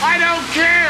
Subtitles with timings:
[0.00, 0.87] I don't care.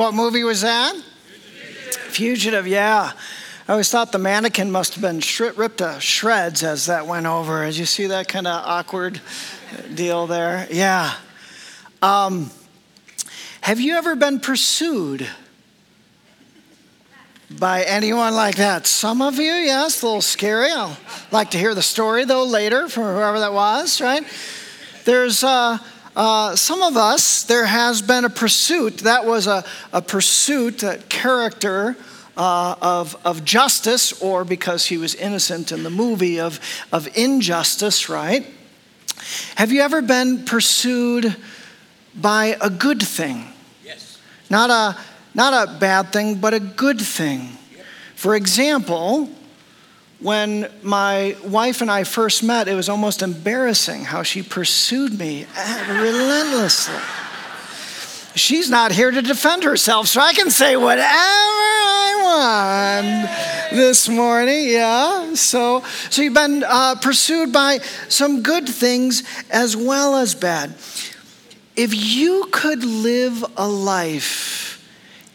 [0.00, 0.96] What movie was that?
[2.08, 3.12] Fugitive, yeah.
[3.68, 5.20] I always thought the mannequin must have been
[5.56, 7.66] ripped to shreds as that went over.
[7.66, 9.20] Did you see that kind of awkward
[9.94, 10.66] deal there?
[10.70, 11.12] Yeah.
[12.00, 12.50] Um,
[13.60, 15.28] have you ever been pursued
[17.50, 18.86] by anyone like that?
[18.86, 20.70] Some of you, yes, a little scary.
[20.70, 20.96] I'll
[21.30, 24.24] like to hear the story though later from whoever that was, right?
[25.04, 25.76] There's uh,
[26.20, 28.98] uh, some of us, there has been a pursuit.
[28.98, 31.96] That was a, a pursuit, that character
[32.36, 36.60] uh, of, of justice, or because he was innocent in the movie of,
[36.92, 38.46] of injustice, right?
[39.54, 41.34] Have you ever been pursued
[42.14, 43.46] by a good thing?
[43.82, 44.18] Yes.
[44.50, 45.00] Not a,
[45.32, 47.56] not a bad thing, but a good thing.
[48.14, 49.30] For example,
[50.20, 55.46] when my wife and I first met, it was almost embarrassing how she pursued me
[55.88, 57.00] relentlessly.
[58.34, 64.68] She's not here to defend herself, so I can say whatever I want this morning.
[64.68, 65.34] Yeah.
[65.34, 70.74] So, so you've been uh, pursued by some good things as well as bad.
[71.76, 74.86] If you could live a life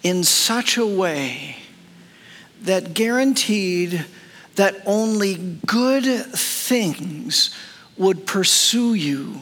[0.03, 1.57] in such a way
[2.61, 4.05] that guaranteed
[4.55, 5.35] that only
[5.65, 7.53] good things
[7.97, 9.41] would pursue you,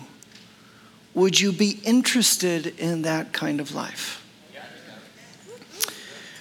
[1.13, 4.19] would you be interested in that kind of life?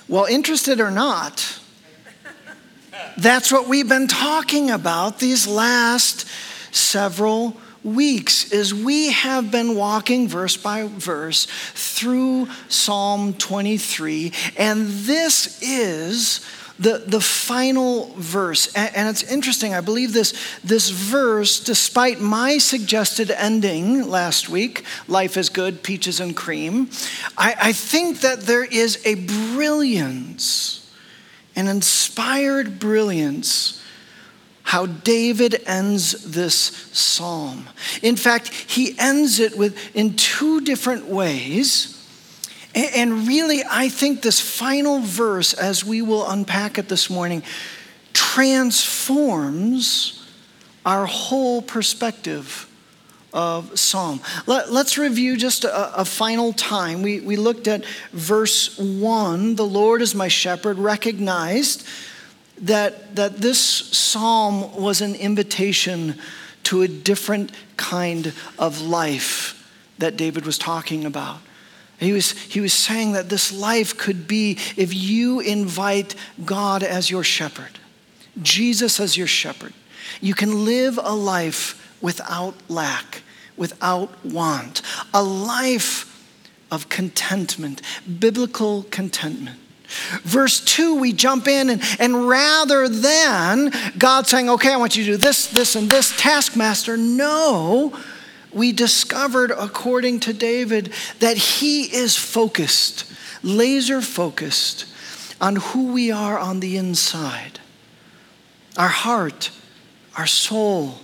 [0.09, 1.59] Well, interested or not,
[3.17, 6.27] that's what we've been talking about these last
[6.71, 15.61] several weeks is we have been walking verse by verse through Psalm 23 and this
[15.63, 16.47] is
[16.79, 18.73] the, the final verse.
[18.75, 20.35] And, and, it's interesting, I believe this,
[20.65, 26.91] this verse, despite my suggested ending last week, life is good, peaches and cream,
[27.37, 30.91] I, I think that there is a brilliance,
[31.55, 33.83] an inspired brilliance
[34.65, 37.69] how David ends this psalm.
[38.01, 42.02] In fact, he ends it with in two different ways.
[42.75, 47.43] And really, I think this final verse, as we will unpack it this morning,
[48.15, 50.19] transforms
[50.85, 52.69] our whole perspective
[53.33, 54.21] of Psalm.
[54.47, 57.03] Let, us review just a, a, final time.
[57.03, 61.87] We, we looked at verse 1 The Lord is my shepherd, recognized
[62.59, 66.19] that, that this psalm was an invitation
[66.65, 69.59] to a different kind of life
[69.99, 71.39] that David was talking about.
[71.99, 77.11] He was, he was saying that this life could be if you invite God as
[77.11, 77.79] your shepherd,
[78.41, 79.73] Jesus as your shepherd.
[80.21, 83.23] You can live a life without lack,
[83.57, 84.83] without want,
[85.15, 86.09] a life
[86.71, 87.83] of contentment,
[88.19, 89.59] biblical contentment.
[90.23, 95.05] Verse 2, we jump in, and, and rather than God saying, okay, I want you
[95.05, 97.97] to do this, this, and this, taskmaster, no,
[98.53, 103.05] we discovered, according to David, that he is focused,
[103.43, 104.87] laser focused
[105.41, 107.59] on who we are on the inside
[108.77, 109.51] our heart,
[110.17, 110.95] our soul,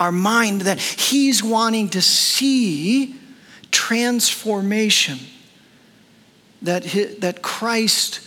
[0.00, 3.14] our mind, that he's wanting to see
[3.70, 5.18] transformation,
[6.62, 6.82] that,
[7.20, 8.20] that Christ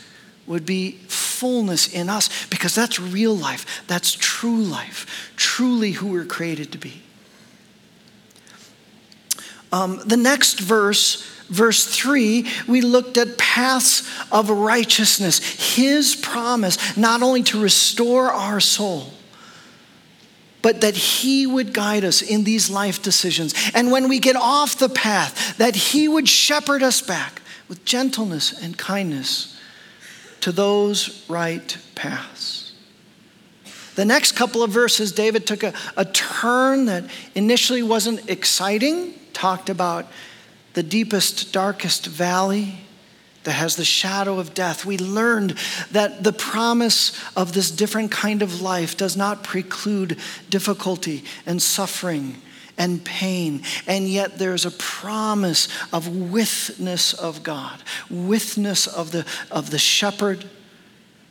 [0.47, 6.25] would be fullness in us, because that's real life, that's true life, truly who we're
[6.25, 7.01] created to be.
[9.73, 15.75] Um, the next verse, verse 3, we looked at paths of righteousness.
[15.75, 19.11] His promise not only to restore our soul,
[20.61, 23.55] but that He would guide us in these life decisions.
[23.73, 28.53] And when we get off the path, that He would shepherd us back with gentleness
[28.53, 29.59] and kindness
[30.41, 32.73] to those right paths.
[33.95, 39.69] The next couple of verses, David took a, a turn that initially wasn't exciting talked
[39.69, 40.07] about
[40.73, 42.79] the deepest, darkest valley
[43.43, 44.85] that has the shadow of death.
[44.85, 45.55] We learned
[45.91, 50.17] that the promise of this different kind of life does not preclude
[50.49, 52.41] difficulty and suffering
[52.77, 53.63] and pain.
[53.85, 60.45] And yet there's a promise of witness of God, witness of the, of the shepherd.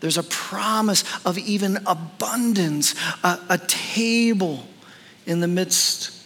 [0.00, 2.94] There's a promise of even abundance,
[3.24, 4.66] a, a table
[5.26, 6.21] in the midst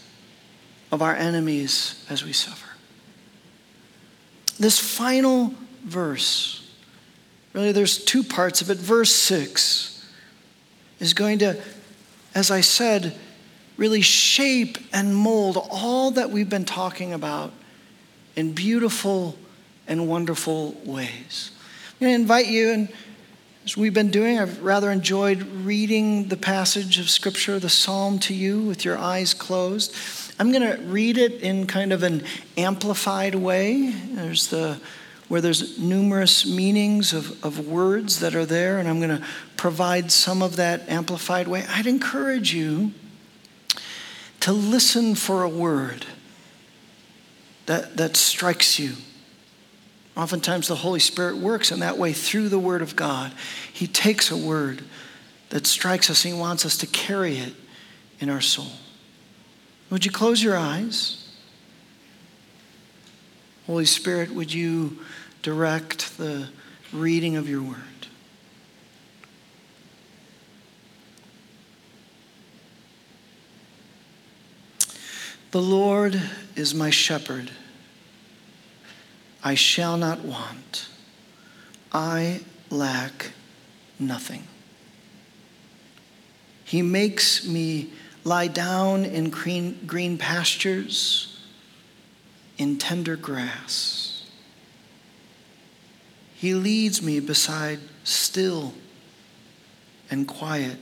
[0.97, 2.71] of our enemies as we suffer.
[4.59, 5.53] This final
[5.85, 6.67] verse,
[7.53, 8.79] really, there's two parts of it.
[8.79, 10.11] Verse 6
[10.99, 11.61] is going to,
[12.35, 13.15] as I said,
[13.77, 17.53] really shape and mold all that we've been talking about
[18.35, 19.37] in beautiful
[19.87, 21.51] and wonderful ways.
[22.01, 22.89] I'm going to invite you, and
[23.67, 28.33] as we've been doing, I've rather enjoyed reading the passage of Scripture, the Psalm to
[28.33, 29.93] you with your eyes closed.
[30.39, 32.23] I'm going to read it in kind of an
[32.57, 33.91] amplified way.
[33.91, 34.81] There's the
[35.27, 39.27] where there's numerous meanings of, of words that are there, and I'm going to
[39.57, 41.65] provide some of that amplified way.
[41.69, 42.93] I'd encourage you
[44.39, 46.07] to listen for a word
[47.67, 48.93] that, that strikes you.
[50.17, 53.33] Oftentimes, the Holy Spirit works in that way through the Word of God.
[53.71, 54.83] He takes a word
[55.51, 57.55] that strikes us and He wants us to carry it
[58.19, 58.73] in our soul.
[59.91, 61.23] Would you close your eyes?
[63.67, 64.99] Holy Spirit, would you
[65.43, 66.49] direct the
[66.93, 67.77] reading of your word?
[75.51, 76.21] The Lord
[76.55, 77.51] is my shepherd.
[79.47, 80.88] I shall not want.
[81.93, 83.31] I lack
[83.97, 84.43] nothing.
[86.65, 87.93] He makes me
[88.25, 91.38] lie down in green, green pastures,
[92.59, 94.25] in tender grass.
[96.35, 98.75] He leads me beside still
[100.11, 100.79] and quiet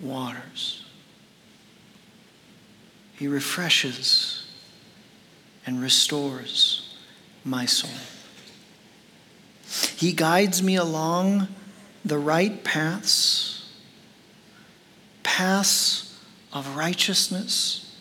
[0.00, 0.86] waters.
[3.16, 4.46] He refreshes
[5.66, 6.81] and restores
[7.44, 7.90] my soul.
[9.96, 11.48] He guides me along
[12.04, 13.70] the right paths,
[15.22, 16.18] paths
[16.52, 17.96] of righteousness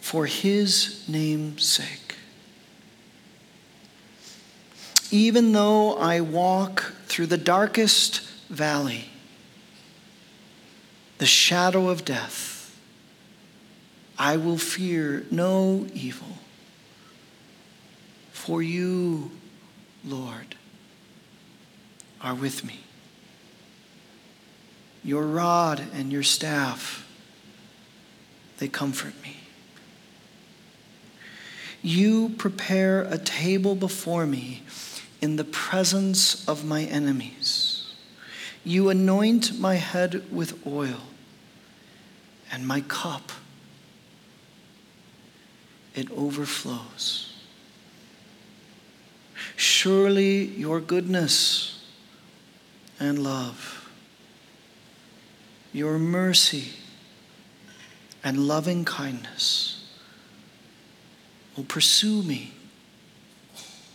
[0.00, 2.16] for his name's sake.
[5.10, 9.06] Even though I walk through the darkest valley,
[11.18, 12.78] the shadow of death,
[14.18, 16.38] I will fear no evil.
[18.42, 19.30] For you,
[20.04, 20.56] Lord,
[22.20, 22.80] are with me.
[25.04, 27.06] Your rod and your staff,
[28.58, 29.36] they comfort me.
[31.82, 34.64] You prepare a table before me
[35.20, 37.94] in the presence of my enemies.
[38.64, 41.02] You anoint my head with oil,
[42.50, 43.30] and my cup,
[45.94, 47.31] it overflows.
[49.62, 51.84] Surely your goodness
[52.98, 53.88] and love
[55.72, 56.72] your mercy
[58.24, 59.88] and loving kindness
[61.56, 62.52] will pursue me,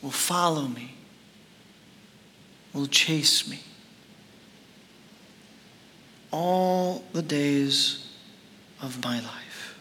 [0.02, 0.96] will follow me,
[2.74, 3.60] will chase me
[6.32, 8.08] all the days
[8.82, 9.78] of my life,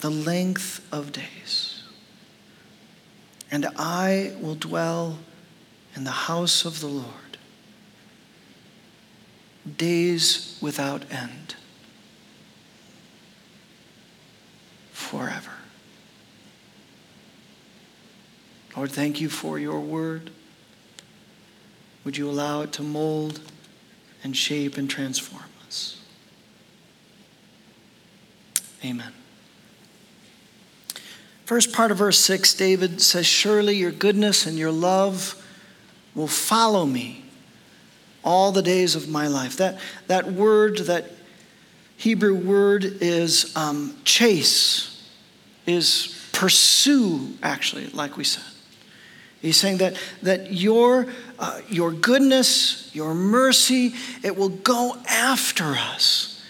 [0.00, 1.73] the length of days.
[3.54, 5.18] And I will dwell
[5.94, 7.38] in the house of the Lord
[9.78, 11.54] days without end.
[15.14, 15.52] forever.
[18.76, 20.30] Lord, thank you for your word.
[22.04, 23.40] Would you allow it to mold
[24.24, 26.00] and shape and transform us?
[28.84, 29.12] Amen.
[31.44, 35.40] First part of verse 6, David says, Surely your goodness and your love
[36.14, 37.24] will follow me
[38.24, 39.58] all the days of my life.
[39.58, 41.10] That, that word, that
[41.98, 45.10] Hebrew word is um, chase,
[45.66, 48.44] is pursue, actually, like we said.
[49.42, 51.06] He's saying that, that your,
[51.38, 56.42] uh, your goodness, your mercy, it will go after us.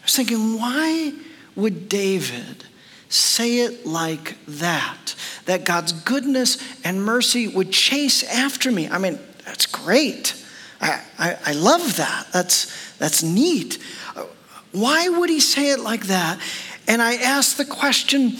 [0.00, 1.12] I was thinking, why
[1.56, 2.64] would David
[3.10, 5.14] say it like that?
[5.44, 8.88] That God's goodness and mercy would chase after me.
[8.88, 10.34] I mean, that's great.
[10.80, 12.28] I, I, I love that.
[12.32, 13.78] That's, that's neat.
[14.72, 16.40] Why would he say it like that?
[16.86, 18.36] And I ask the question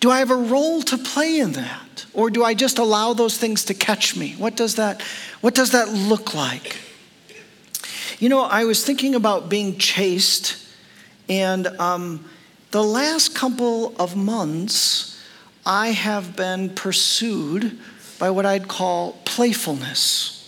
[0.00, 2.06] do I have a role to play in that?
[2.12, 4.34] Or do I just allow those things to catch me?
[4.36, 5.00] What does that,
[5.42, 6.76] what does that look like?
[8.18, 10.56] You know, I was thinking about being chased,
[11.28, 12.24] and um,
[12.72, 15.22] the last couple of months,
[15.64, 17.78] I have been pursued
[18.18, 20.38] by what I'd call playfulness.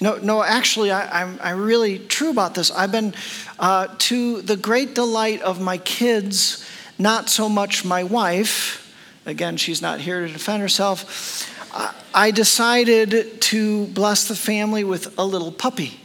[0.00, 2.70] No, no, actually, I, am I'm, really true about this.
[2.70, 3.14] I've been,
[3.58, 6.64] uh, to the great delight of my kids,
[6.98, 11.52] not so much my wife, again, she's not here to defend herself,
[12.14, 16.00] I decided to bless the family with a little puppy.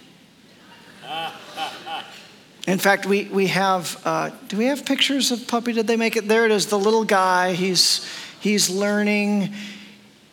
[2.68, 5.74] In fact, we, we have, uh, do we have pictures of puppy?
[5.74, 6.28] Did they make it?
[6.28, 7.54] There it is, the little guy.
[7.54, 8.08] He's,
[8.40, 9.54] he's learning.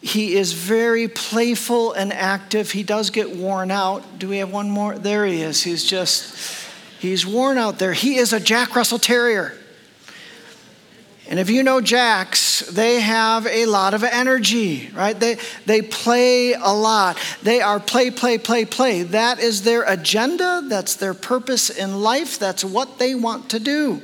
[0.03, 2.71] He is very playful and active.
[2.71, 4.19] He does get worn out.
[4.19, 4.99] Do we have one more?
[4.99, 5.63] There he is.
[5.63, 6.69] He's just,
[6.99, 7.95] he's worn out there.
[7.95, 9.55] He is a Jack Russell Terrier.
[11.29, 15.19] And if you know Jacks, they have a lot of energy, right?
[15.19, 17.19] They, they play a lot.
[17.43, 19.03] They are play, play, play, play.
[19.03, 20.63] That is their agenda.
[20.67, 22.39] That's their purpose in life.
[22.39, 24.03] That's what they want to do.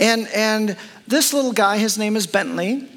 [0.00, 2.88] And, and this little guy, his name is Bentley,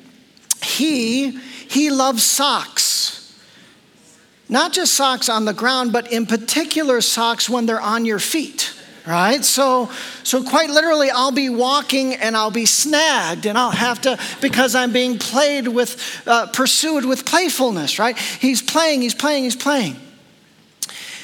[0.63, 1.39] he
[1.71, 3.33] he loves socks.
[4.49, 8.73] Not just socks on the ground, but in particular socks when they're on your feet
[9.05, 9.43] right?
[9.43, 9.89] So
[10.23, 14.75] so quite literally i'll be walking and i'll be snagged and i'll have to because
[14.75, 18.17] i'm being played with uh, pursued with playfulness right?
[18.17, 19.95] He's playing he's playing he's playing.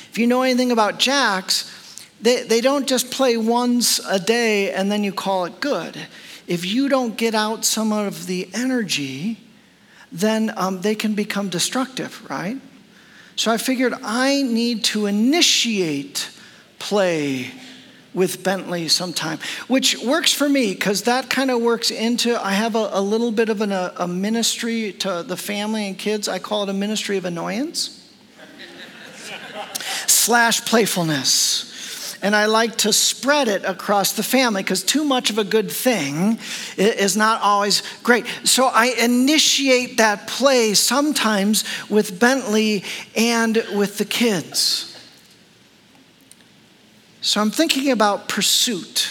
[0.09, 1.73] If you know anything about jacks
[2.19, 5.95] they, they don't just play once a day and then you call it good.
[6.47, 9.37] If you don't get out some of the energy
[10.11, 12.57] then um, they can become destructive, right?
[13.35, 16.29] So I figured I need to initiate
[16.79, 17.51] play
[18.13, 22.43] with Bentley sometime, which works for me because that kind of works into.
[22.43, 25.97] I have a, a little bit of an, a, a ministry to the family and
[25.97, 26.27] kids.
[26.27, 28.09] I call it a ministry of annoyance
[30.07, 31.67] slash playfulness
[32.21, 35.71] and I like to spread it across the family because too much of a good
[35.71, 36.39] thing
[36.77, 38.25] is not always great.
[38.43, 42.83] So I initiate that play sometimes with Bentley
[43.15, 44.96] and with the kids.
[47.21, 49.09] So I'm thinking about pursuit.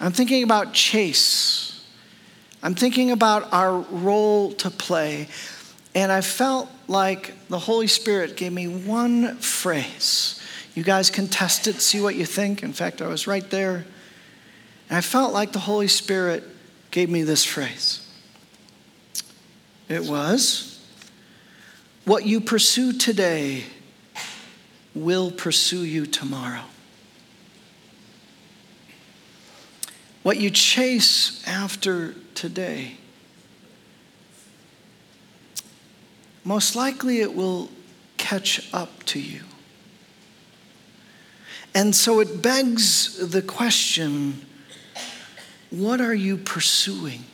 [0.00, 1.84] I'm thinking about chase.
[2.62, 5.28] I'm thinking about our role to play.
[5.94, 10.42] And I felt like the Holy Spirit gave me one phrase
[10.74, 12.62] you guys can test it, see what you think.
[12.62, 13.84] In fact, I was right there.
[14.88, 16.44] And I felt like the Holy Spirit
[16.90, 18.06] gave me this phrase.
[19.88, 20.80] It was,
[22.04, 23.64] What you pursue today
[24.94, 26.62] will pursue you tomorrow.
[30.22, 32.96] What you chase after today,
[36.44, 37.68] most likely it will
[38.18, 39.42] catch up to you.
[41.74, 44.46] And so it begs the question
[45.70, 47.24] what are you pursuing?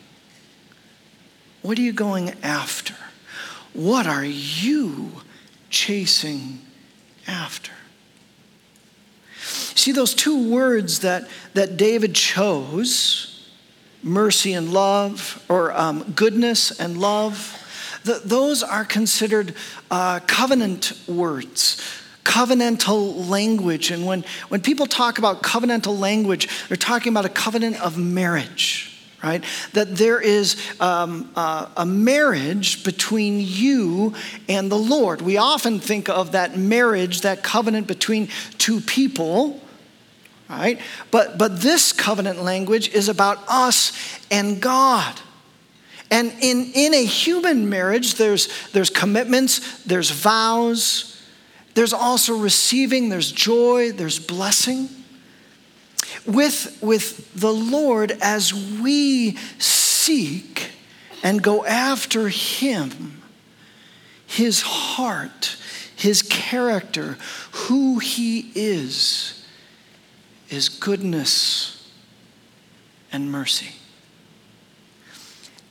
[1.61, 2.95] What are you going after?
[3.73, 5.11] What are you
[5.69, 6.61] chasing
[7.27, 7.73] after?
[9.79, 13.49] See, those two words that, that David chose
[14.03, 17.55] mercy and love, or um, goodness and love
[18.03, 19.53] the, those are considered
[19.89, 21.81] uh, covenant words
[22.25, 23.89] covenantal language.
[23.89, 28.85] And when, when people talk about covenantal language, they're talking about a covenant of marriage
[29.21, 29.43] right?
[29.73, 34.13] That there is um, uh, a marriage between you
[34.47, 35.21] and the Lord.
[35.21, 39.59] We often think of that marriage, that covenant between two people,
[40.49, 40.79] right?
[41.11, 43.93] But, but this covenant language is about us
[44.31, 45.19] and God.
[46.11, 51.21] And in, in a human marriage, there's, there's commitments, there's vows,
[51.75, 54.89] there's also receiving, there's joy, there's blessing.
[56.25, 60.71] With, with the Lord, as we seek
[61.21, 63.21] and go after Him,
[64.25, 65.57] His heart,
[65.95, 67.17] His character,
[67.51, 69.38] who He is,
[70.49, 71.91] is goodness
[73.11, 73.75] and mercy.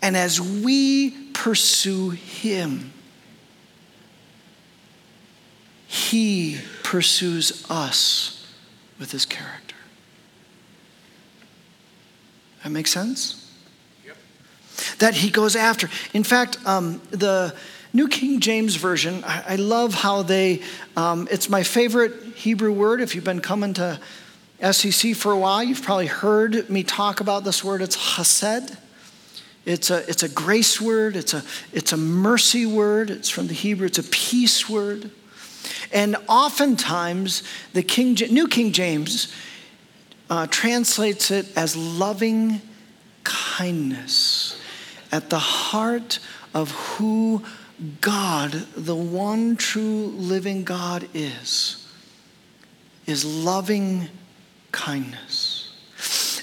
[0.00, 2.92] And as we pursue Him,
[5.86, 8.46] He pursues us
[8.98, 9.74] with His character.
[12.62, 13.50] That makes sense?
[14.06, 14.16] Yep.
[14.98, 15.88] That He goes after.
[16.12, 17.54] In fact, um, the
[17.92, 20.62] New King James Version, I, I love how they,
[20.96, 23.00] um, it's my favorite Hebrew word.
[23.00, 23.98] If you've been coming to
[24.60, 27.80] SCC for a while, you've probably heard me talk about this word.
[27.82, 28.76] It's chesed.
[29.68, 33.52] It's a, it's a grace word, it's a, it's a mercy word, it's from the
[33.54, 35.10] Hebrew, it's a peace word.
[35.92, 37.42] And oftentimes,
[37.74, 39.30] the King, New King James
[40.30, 42.62] uh, translates it as loving
[43.24, 44.58] kindness
[45.12, 46.18] at the heart
[46.54, 47.44] of who
[48.00, 51.86] God, the one true living God, is,
[53.06, 54.08] is loving
[54.72, 55.58] kindness.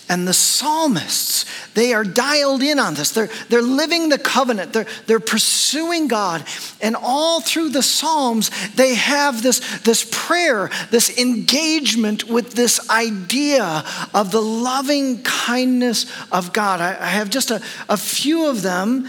[0.08, 3.10] And the psalmists, they are dialed in on this.
[3.10, 6.46] They're, they're living the covenant, they're, they're pursuing God.
[6.80, 13.84] And all through the Psalms, they have this, this prayer, this engagement with this idea
[14.14, 16.82] of the loving kindness of God.
[16.82, 19.08] I, I have just a, a few of them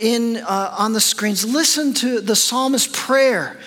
[0.00, 1.46] in, uh, on the screens.
[1.46, 3.58] Listen to the psalmist's prayer.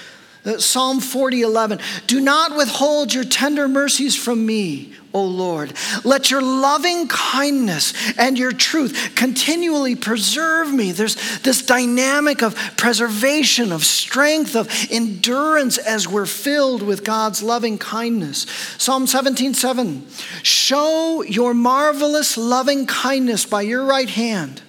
[0.46, 1.80] Uh, Psalm 40, 11.
[2.08, 5.74] Do not withhold your tender mercies from me, O Lord.
[6.06, 10.94] Let your loving kindness and your truth continually preserve me.
[10.94, 17.78] There's this dynamic of preservation, of strength, of endurance as we're filled with God's loving
[17.78, 18.46] kindness.
[18.78, 20.08] Psalm 17, 7.
[20.42, 24.62] Show your marvelous loving kindness by your right hand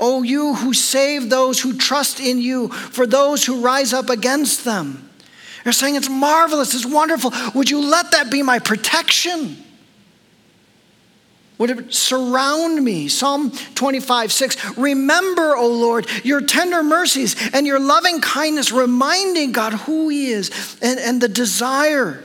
[0.00, 4.64] O you who save those who trust in you, for those who rise up against
[4.64, 5.08] them.
[5.64, 7.32] You're saying it's marvelous, it's wonderful.
[7.54, 9.64] Would you let that be my protection?
[11.58, 13.08] Would it surround me?
[13.08, 14.78] Psalm 25, 6.
[14.78, 20.78] Remember, O Lord, your tender mercies and your loving kindness, reminding God who He is
[20.80, 22.22] and, and the desire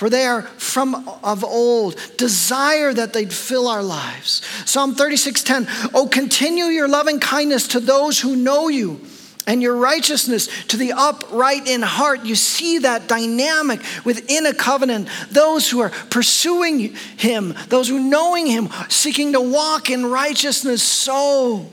[0.00, 4.40] for they are from of old, desire that they'd fill our lives.
[4.64, 9.02] Psalm 36:10, Oh, continue your loving kindness to those who know you
[9.46, 12.24] and your righteousness to the upright in heart.
[12.24, 15.06] You see that dynamic within a covenant.
[15.32, 21.70] Those who are pursuing him, those who knowing him, seeking to walk in righteousness, so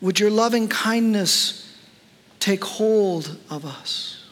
[0.00, 1.68] would your loving kindness
[2.38, 4.22] take hold of us.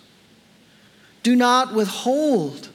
[1.25, 2.69] Do not withhold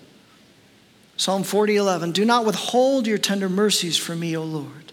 [1.22, 2.12] Psalm 40, 11.
[2.14, 4.92] Do not withhold your tender mercies from me, O Lord.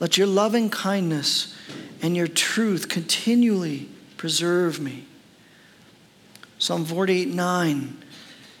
[0.00, 1.56] Let your loving kindness
[2.02, 5.04] and your truth continually preserve me.
[6.58, 8.02] Psalm 48, 9.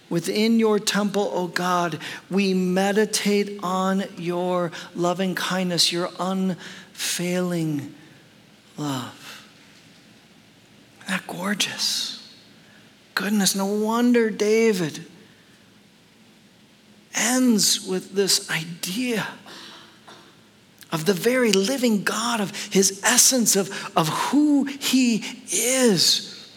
[0.08, 1.98] Within your temple, O God,
[2.30, 7.92] we meditate on your loving kindness, your unfailing
[8.76, 9.48] love.
[11.00, 12.32] Isn't that gorgeous?
[13.16, 15.06] Goodness, no wonder David
[17.14, 19.26] ends with this idea
[20.92, 26.50] of the very living God, of his essence, of, of who he is,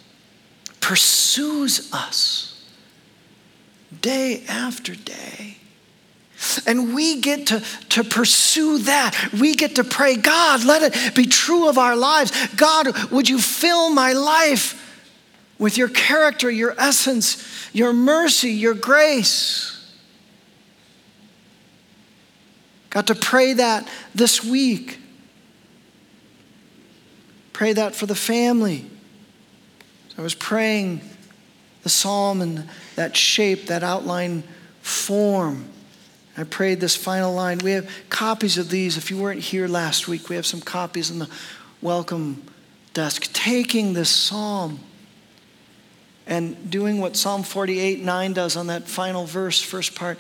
[0.80, 2.50] pursues us
[4.02, 5.58] day after day.
[6.66, 9.30] And we get to, to pursue that.
[9.40, 12.32] We get to pray, God, let it be true of our lives.
[12.56, 14.80] God, would you fill my life
[15.58, 19.73] with your character, your essence, your mercy, your grace?
[22.94, 25.00] Got to pray that this week.
[27.52, 28.86] Pray that for the family.
[30.16, 31.02] I was praying
[31.82, 34.44] the psalm and that shape, that outline
[34.84, 35.66] form.
[36.38, 37.58] I prayed this final line.
[37.64, 38.96] We have copies of these.
[38.96, 41.30] If you weren't here last week, we have some copies in the
[41.82, 42.44] welcome
[42.94, 43.34] desk.
[43.34, 44.80] Taking this psalm
[46.28, 50.20] and doing what Psalm 48 9 does on that final verse, first part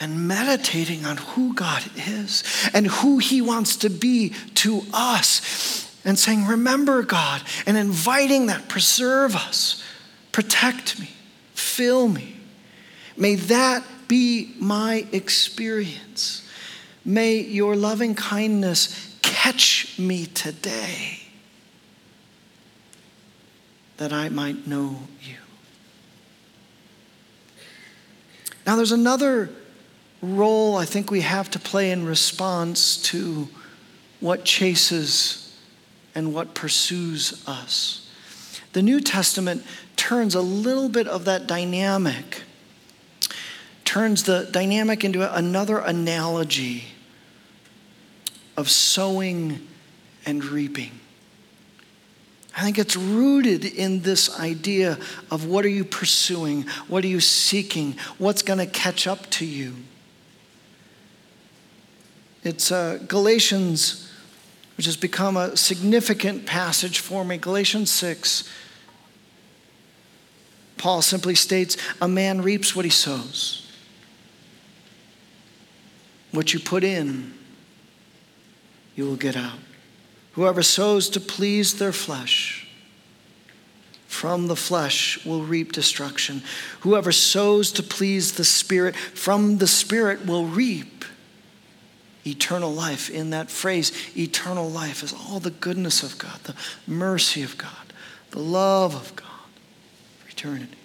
[0.00, 2.42] and meditating on who God is
[2.74, 8.68] and who He wants to be to us, and saying, Remember God, and inviting that,
[8.68, 9.82] preserve us,
[10.32, 11.10] protect me,
[11.54, 12.36] fill me.
[13.16, 16.48] May that be my experience.
[17.04, 21.20] May your loving kindness catch me today
[23.96, 25.36] that I might know you.
[28.66, 29.50] Now, there's another
[30.22, 33.48] role I think we have to play in response to
[34.20, 35.54] what chases
[36.14, 38.08] and what pursues us.
[38.72, 39.64] The New Testament
[39.96, 42.42] turns a little bit of that dynamic,
[43.84, 46.84] turns the dynamic into another analogy
[48.56, 49.66] of sowing
[50.24, 50.92] and reaping.
[52.56, 54.98] I think it's rooted in this idea
[55.30, 56.62] of what are you pursuing?
[56.86, 57.96] What are you seeking?
[58.18, 59.74] What's going to catch up to you?
[62.44, 64.10] It's uh, Galatians,
[64.76, 67.36] which has become a significant passage for me.
[67.36, 68.48] Galatians 6.
[70.76, 73.70] Paul simply states a man reaps what he sows.
[76.32, 77.34] What you put in,
[78.96, 79.58] you will get out.
[80.32, 82.66] Whoever sows to please their flesh,
[84.08, 86.42] from the flesh will reap destruction.
[86.80, 91.04] Whoever sows to please the Spirit, from the Spirit will reap
[92.26, 93.10] eternal life.
[93.10, 96.54] In that phrase, eternal life is all the goodness of God, the
[96.86, 97.92] mercy of God,
[98.30, 99.26] the love of God
[100.22, 100.78] for eternity.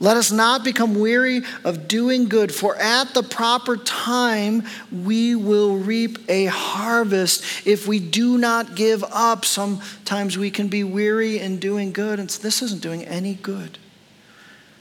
[0.00, 5.76] Let us not become weary of doing good, for at the proper time we will
[5.76, 9.44] reap a harvest if we do not give up.
[9.44, 13.78] Sometimes we can be weary in doing good, and this isn't doing any good.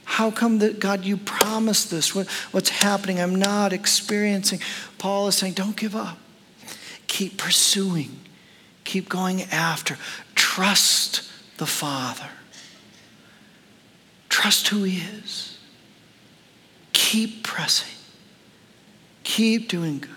[0.06, 2.14] How come that, God, you promised this?
[2.14, 3.22] What, what's happening?
[3.22, 4.60] I'm not experiencing.
[5.04, 6.18] Paul is saying, don't give up.
[7.08, 8.22] Keep pursuing,
[8.86, 9.98] keep going after.
[10.34, 12.30] Trust the Father.
[14.30, 15.58] Trust who He is.
[16.94, 17.98] Keep pressing.
[19.26, 20.10] Keep doing good.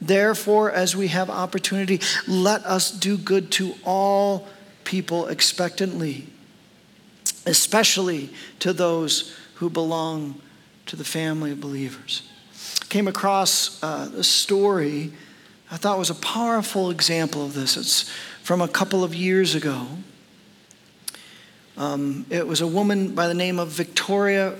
[0.00, 4.46] Therefore, as we have opportunity, let us do good to all
[4.84, 6.28] people expectantly,
[7.46, 10.40] especially to those who belong
[10.86, 12.29] to the family of believers.
[12.90, 15.12] Came across uh, a story
[15.72, 17.76] I thought was a powerful example of this.
[17.76, 18.10] It's
[18.42, 19.86] from a couple of years ago.
[21.76, 24.56] Um, it was a woman by the name of Victoria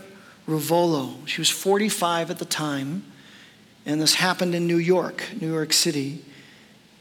[0.46, 1.26] Ruvolo.
[1.26, 3.02] She was 45 at the time,
[3.84, 6.24] and this happened in New York, New York City.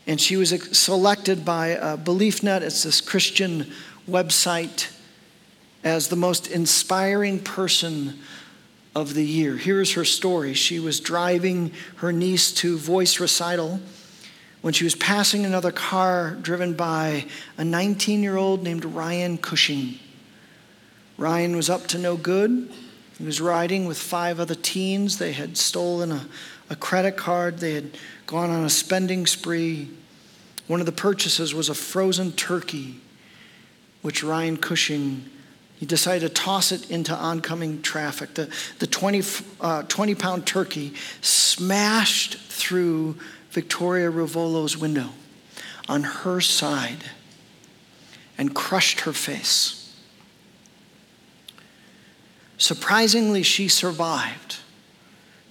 [0.07, 3.71] And she was selected by uh, BeliefNet, it's this Christian
[4.09, 4.91] website,
[5.83, 8.17] as the most inspiring person
[8.99, 9.55] of the year.
[9.57, 10.53] Here's her story.
[10.53, 13.79] She was driving her niece to voice recital
[14.61, 17.25] when she was passing another car driven by
[17.57, 19.99] a 19 year old named Ryan Cushing.
[21.17, 22.71] Ryan was up to no good.
[23.17, 25.17] He was riding with five other teens.
[25.17, 26.25] They had stolen a,
[26.69, 29.89] a credit card, they had gone on a spending spree.
[30.67, 33.01] One of the purchases was a frozen turkey,
[34.01, 35.25] which Ryan Cushing
[35.79, 38.33] he decided to toss it into oncoming traffic.
[38.33, 39.23] The, the 20,
[39.61, 43.15] uh, 20 pound turkey smashed through
[43.51, 45.11] Victoria Ruvolo's window
[45.87, 47.05] on her side
[48.37, 49.97] and crushed her face.
[52.57, 54.57] Surprisingly, she survived.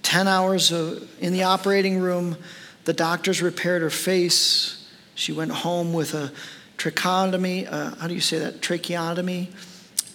[0.03, 2.37] 10 hours of, in the operating room,
[2.85, 4.87] the doctors repaired her face.
[5.15, 6.31] She went home with a
[6.77, 8.61] tracheotomy, uh, how do you say that?
[8.61, 9.51] Tracheotomy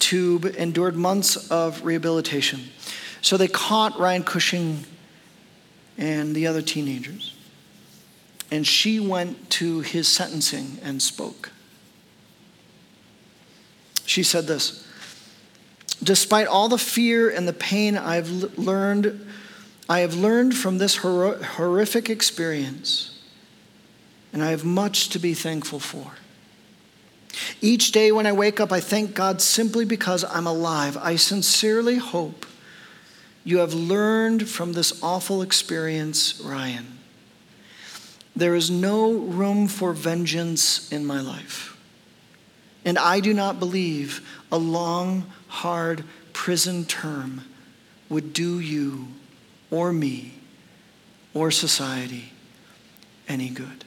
[0.04, 2.60] tube, endured months of rehabilitation.
[3.22, 4.84] So they caught Ryan Cushing
[5.96, 7.34] and the other teenagers.
[8.50, 11.50] And she went to his sentencing and spoke.
[14.04, 14.86] She said this
[16.02, 19.26] Despite all the fear and the pain I've learned,
[19.88, 23.18] I have learned from this horrific experience,
[24.34, 26.12] and I have much to be thankful for.
[27.60, 30.96] Each day when I wake up, I thank God simply because I'm alive.
[30.96, 32.46] I sincerely hope
[33.44, 36.98] you have learned from this awful experience, Ryan.
[38.34, 41.76] There is no room for vengeance in my life.
[42.84, 47.42] And I do not believe a long, hard prison term
[48.08, 49.08] would do you
[49.70, 50.34] or me
[51.32, 52.32] or society
[53.28, 53.84] any good.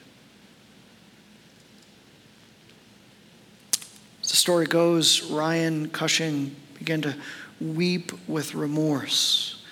[4.28, 7.16] The story goes, Ryan Cushing began to
[7.62, 9.64] weep with remorse.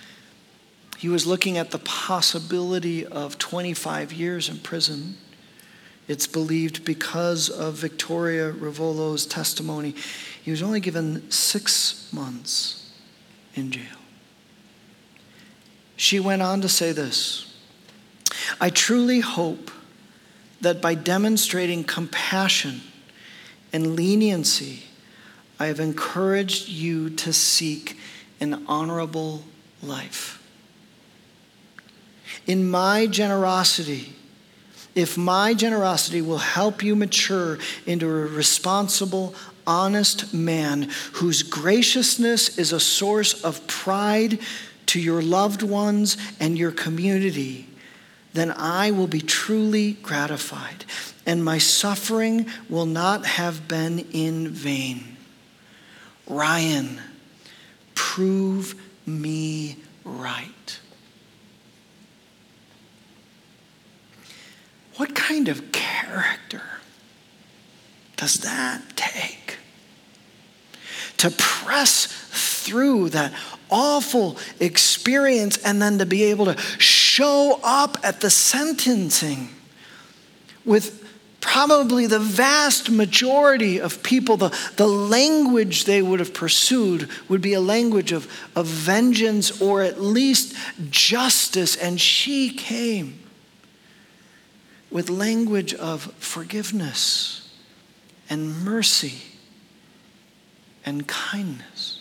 [0.97, 5.17] He was looking at the possibility of 25 years in prison.
[6.07, 9.93] It's believed because of Victoria Ruvolo's testimony,
[10.41, 12.91] he was only given six months
[13.55, 13.83] in jail.
[15.97, 17.53] she went on to say this
[18.61, 19.69] I truly hope
[20.61, 22.81] that by demonstrating compassion
[23.75, 24.83] and leniency,
[25.59, 27.97] I have encouraged you to seek
[28.39, 29.43] an honorable
[29.83, 30.41] life.
[32.47, 34.13] In my generosity,
[34.95, 39.35] if my generosity will help you mature into a responsible,
[39.67, 44.39] honest man whose graciousness is a source of pride
[44.85, 47.67] to your loved ones and your community,
[48.31, 50.85] then I will be truly gratified,
[51.25, 55.17] and my suffering will not have been in vain.
[56.27, 56.99] Ryan,
[57.93, 60.79] prove me right.
[64.97, 66.61] What kind of character
[68.15, 69.57] does that take?
[71.17, 73.33] To press through that
[73.69, 79.49] awful experience and then to be able to show up at the sentencing
[80.63, 81.04] with
[81.45, 87.53] probably the vast majority of people, the, the language they would have pursued would be
[87.53, 90.55] a language of, of vengeance or at least
[90.89, 91.75] justice.
[91.75, 93.19] And she came
[94.89, 97.53] with language of forgiveness
[98.27, 99.21] and mercy
[100.83, 101.94] and kindness.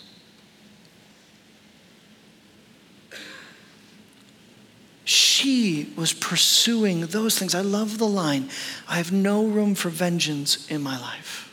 [5.04, 7.54] She was pursuing those things.
[7.54, 8.48] I love the line
[8.88, 11.52] I have no room for vengeance in my life.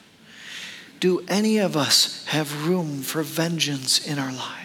[1.02, 4.62] Do any of us have room for vengeance in our life?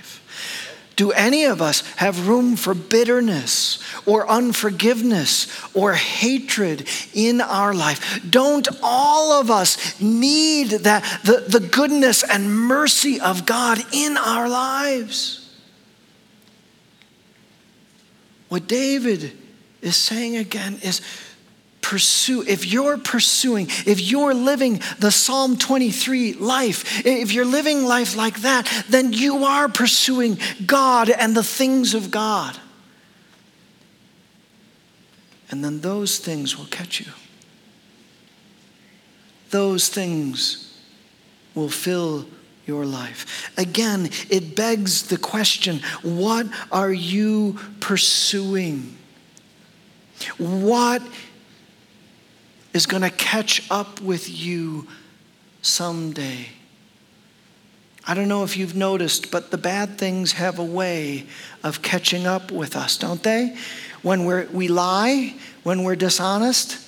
[0.94, 8.20] Do any of us have room for bitterness or unforgiveness or hatred in our life?
[8.28, 14.48] Don't all of us need that the, the goodness and mercy of God in our
[14.48, 15.45] lives?
[18.56, 19.32] What David
[19.82, 21.02] is saying again is
[21.82, 28.16] pursue, if you're pursuing, if you're living the Psalm 23 life, if you're living life
[28.16, 32.58] like that, then you are pursuing God and the things of God.
[35.50, 37.12] And then those things will catch you.
[39.50, 40.80] Those things
[41.54, 42.26] will fill
[42.66, 43.50] your life.
[43.56, 48.96] Again, it begs the question what are you pursuing?
[50.38, 51.02] What
[52.76, 54.86] is going to catch up with you
[55.66, 56.46] someday.
[58.06, 61.26] I don't know if you've noticed, but the bad things have a way
[61.64, 63.56] of catching up with us, don't they?
[64.02, 66.85] When we're, we lie, when we're dishonest,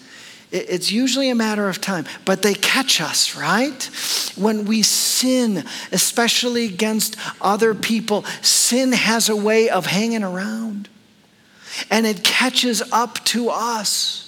[0.51, 3.91] it's usually a matter of time, but they catch us, right?
[4.35, 10.89] When we sin, especially against other people, sin has a way of hanging around
[11.91, 14.25] and it catches up to us.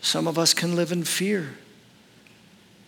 [0.00, 1.54] Some of us can live in fear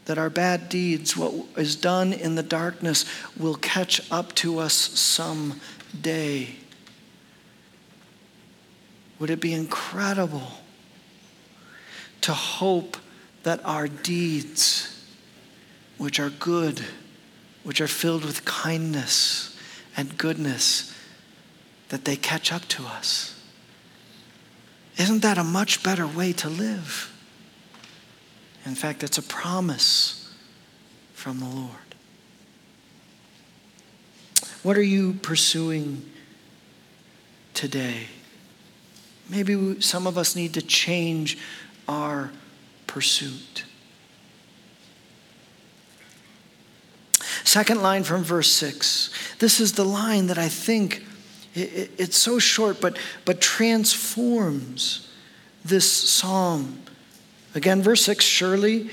[0.07, 3.05] that our bad deeds, what is done in the darkness,
[3.37, 6.55] will catch up to us someday.
[9.19, 10.53] Would it be incredible
[12.23, 12.97] to hope
[13.43, 15.05] that our deeds,
[15.99, 16.85] which are good,
[17.63, 19.57] which are filled with kindness
[19.97, 20.95] and goodness,
[21.89, 23.41] that they catch up to us?
[24.97, 27.13] Isn't that a much better way to live?
[28.65, 30.35] In fact, it's a promise
[31.15, 31.71] from the Lord.
[34.63, 36.11] What are you pursuing
[37.55, 38.09] today?
[39.29, 41.39] Maybe some of us need to change
[41.89, 42.31] our
[42.87, 43.65] pursuit.
[47.45, 49.11] Second line from verse 6.
[49.39, 51.05] This is the line that I think
[51.55, 55.09] it, it's so short, but, but transforms
[55.65, 56.83] this psalm.
[57.55, 58.91] Again, verse 6 Surely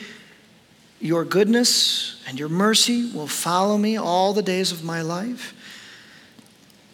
[0.99, 5.53] your goodness and your mercy will follow me all the days of my life,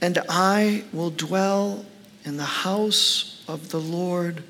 [0.02, 1.86] and I will dwell
[2.24, 4.44] in the house of the Lord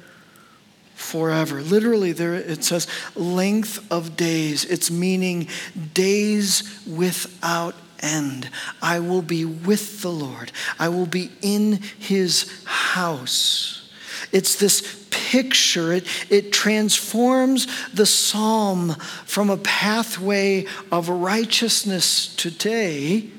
[0.99, 1.61] forever.
[1.61, 2.85] Literally, there it says
[3.15, 4.65] length of days.
[4.65, 5.47] It's meaning
[5.93, 8.49] days without end.
[8.81, 13.89] I will be with the Lord, I will be in his house.
[14.33, 23.29] It's this picture, it, it transforms the psalm from a pathway of righteousness today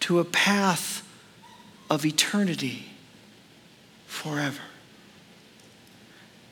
[0.00, 1.02] to a path
[1.88, 2.86] of eternity
[4.06, 4.60] forever.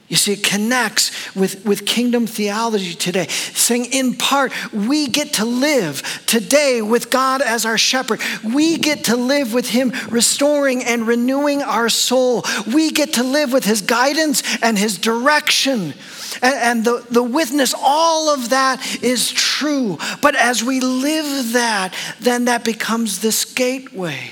[0.08, 5.46] You see, it connects with, with kingdom theology today, saying in part, we get to
[5.46, 8.20] live today with God as our shepherd.
[8.44, 12.44] We get to live with Him restoring and renewing our soul.
[12.72, 15.94] We get to live with His guidance and His direction.
[16.42, 19.96] And, and the, the witness, all of that is true.
[20.20, 24.30] But as we live that, then that becomes this gateway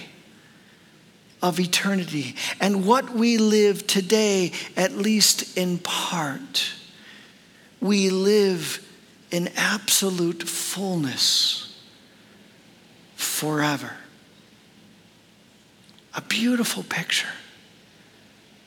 [1.43, 2.37] of eternity.
[2.61, 6.73] And what we live today, at least in part,
[7.81, 8.87] we live
[9.33, 11.81] in absolute fullness
[13.17, 13.93] forever.
[16.15, 17.29] A beautiful picture.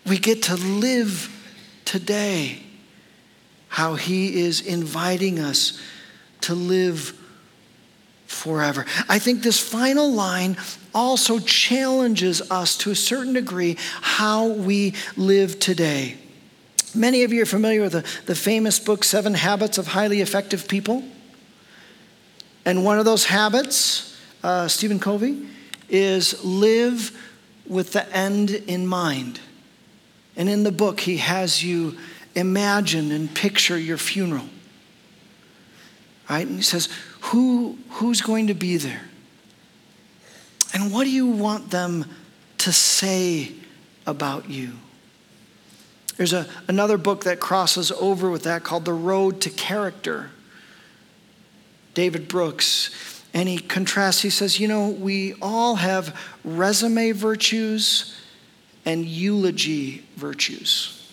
[0.05, 1.31] We get to live
[1.85, 2.61] today
[3.69, 5.79] how He is inviting us
[6.41, 7.13] to live
[8.25, 8.85] forever.
[9.07, 10.57] I think this final line
[10.93, 16.17] also challenges us to a certain degree how we live today.
[16.95, 20.67] Many of you are familiar with the, the famous book, Seven Habits of Highly Effective
[20.67, 21.03] People.
[22.63, 25.47] And one of those habits, uh, Stephen Covey,
[25.89, 27.11] is live
[27.67, 29.39] with the end in mind.
[30.37, 31.97] And in the book, he has you
[32.33, 34.49] imagine and picture your funeral.
[36.29, 36.47] Right?
[36.47, 36.89] And he says,
[37.31, 39.01] Who, who's going to be there?
[40.73, 42.05] And what do you want them
[42.59, 43.53] to say
[44.05, 44.73] about you?
[46.17, 50.31] There's a, another book that crosses over with that called The Road to Character.
[51.95, 53.23] David Brooks.
[53.33, 58.15] And he contrasts, he says, You know, we all have resume virtues
[58.85, 61.11] and eulogy virtues.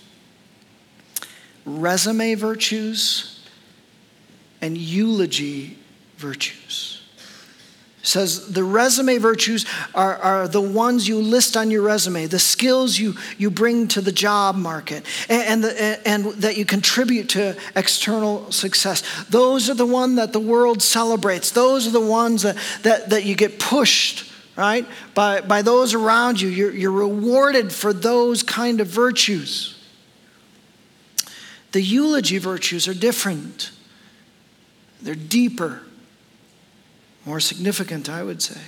[1.65, 3.49] Resume virtues
[4.61, 5.79] and eulogy
[6.23, 7.03] virtues
[8.03, 12.99] says the resume virtues are, are the ones you list on your resume, the skills
[12.99, 17.57] you, you bring to the job market, and, and, the, and that you contribute to
[17.77, 19.03] external success.
[19.31, 21.53] Those are the ones that the world celebrates.
[21.53, 26.41] Those are the ones that, that, that you get pushed, right, by, by those around
[26.41, 26.49] you.
[26.49, 29.79] You're, you're rewarded for those kind of virtues.
[31.71, 33.71] The eulogy virtues are different,
[35.01, 35.83] they're deeper
[37.25, 38.61] more significant, I would say.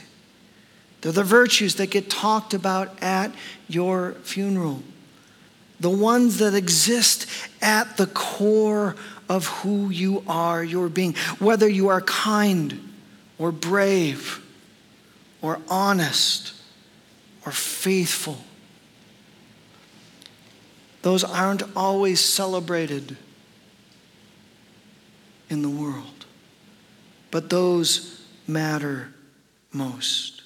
[1.01, 3.35] They're the virtues that get talked about at
[3.69, 4.83] your funeral,
[5.79, 7.27] the ones that exist
[7.61, 8.97] at the core
[9.29, 12.93] of who you are, your being, whether you are kind
[13.39, 14.43] or brave
[15.43, 16.55] or honest
[17.45, 18.39] or faithful.
[21.03, 23.19] Those aren't always celebrated
[25.51, 26.25] in the world,
[27.31, 28.14] but those
[28.47, 29.13] matter
[29.73, 30.43] most.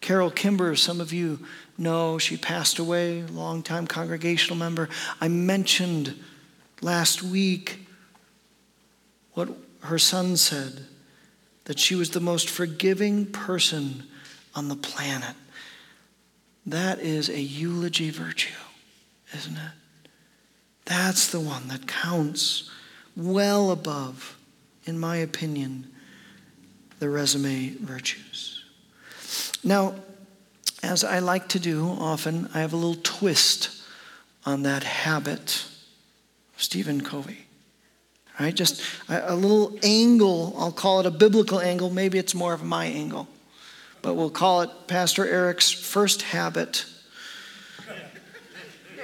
[0.00, 1.38] Carol Kimber, some of you
[1.78, 4.88] know, she passed away, longtime congregational member.
[5.20, 6.20] I mentioned
[6.80, 7.86] last week
[9.34, 9.48] what
[9.82, 10.86] her son said
[11.64, 14.02] that she was the most forgiving person
[14.54, 15.36] on the planet.
[16.66, 18.54] That is a eulogy virtue,
[19.34, 19.72] isn't it?
[20.84, 22.70] That's the one that counts
[23.16, 24.36] well above
[24.84, 25.90] in my opinion,
[26.98, 28.64] the resume virtues.
[29.64, 29.94] Now,
[30.82, 33.82] as I like to do often, I have a little twist
[34.44, 35.64] on that habit
[36.56, 37.46] of Stephen Covey.
[38.40, 38.54] Right?
[38.54, 42.64] Just a, a little angle, I'll call it a biblical angle, maybe it's more of
[42.64, 43.28] my angle,
[44.00, 46.86] but we'll call it Pastor Eric's first habit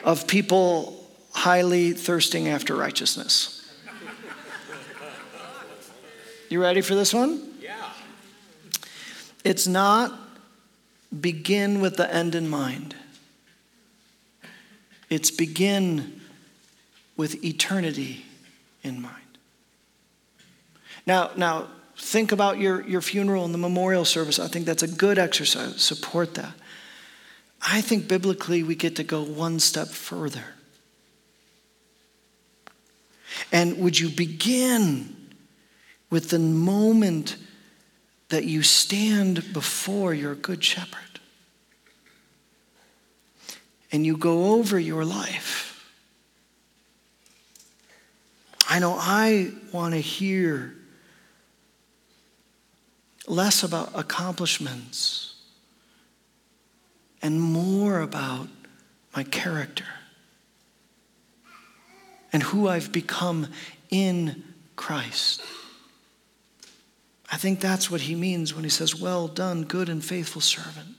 [0.02, 3.57] of people highly thirsting after righteousness.
[6.48, 7.42] You ready for this one?
[7.60, 7.74] Yeah.
[9.44, 10.12] It's not
[11.20, 12.94] begin with the end in mind.
[15.10, 16.20] It's begin
[17.16, 18.24] with eternity
[18.82, 19.14] in mind.
[21.06, 24.38] Now, now think about your, your funeral and the memorial service.
[24.38, 25.82] I think that's a good exercise.
[25.82, 26.52] Support that.
[27.60, 30.44] I think biblically we get to go one step further.
[33.50, 35.16] And would you begin
[36.10, 37.36] with the moment
[38.28, 41.20] that you stand before your good shepherd
[43.90, 45.64] and you go over your life.
[48.68, 50.74] I know I want to hear
[53.26, 55.36] less about accomplishments
[57.22, 58.48] and more about
[59.16, 59.86] my character
[62.32, 63.48] and who I've become
[63.90, 64.44] in
[64.76, 65.42] Christ.
[67.30, 70.96] I think that's what he means when he says, Well done, good and faithful servant.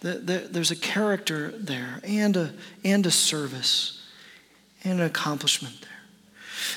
[0.00, 2.52] The, the, there's a character there and a,
[2.84, 4.02] and a service.
[4.84, 5.90] and an accomplishment there.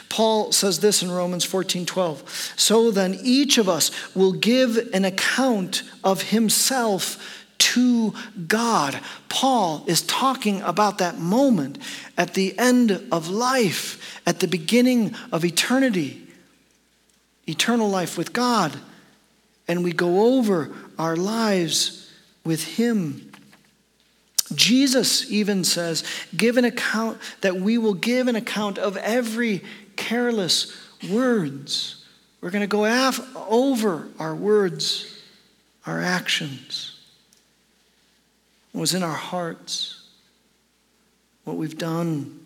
[0.09, 2.53] Paul says this in Romans 14 12.
[2.55, 8.13] So then each of us will give an account of himself to
[8.47, 8.99] God.
[9.29, 11.77] Paul is talking about that moment
[12.17, 16.20] at the end of life, at the beginning of eternity,
[17.51, 18.75] eternal life with God.
[19.67, 22.11] And we go over our lives
[22.43, 23.31] with Him.
[24.55, 26.03] Jesus even says,
[26.35, 29.63] give an account, that we will give an account of every
[29.95, 30.75] careless
[31.09, 32.05] words.
[32.41, 35.21] We're going to go af- over our words,
[35.85, 36.99] our actions,
[38.71, 40.09] what was in our hearts,
[41.43, 42.40] what we've done.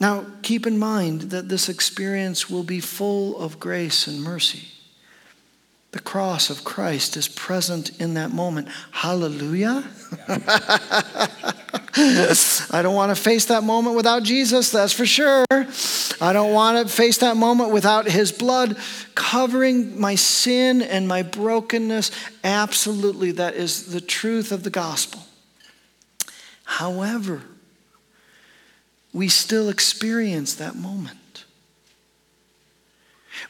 [0.00, 4.68] Now, keep in mind that this experience will be full of grace and mercy.
[5.90, 8.68] The cross of Christ is present in that moment.
[8.92, 9.84] Hallelujah.
[12.70, 15.44] I don't want to face that moment without Jesus, that's for sure.
[15.50, 18.76] I don't want to face that moment without his blood
[19.14, 22.10] covering my sin and my brokenness.
[22.44, 25.22] Absolutely, that is the truth of the gospel.
[26.64, 27.42] However,
[29.12, 31.18] we still experience that moment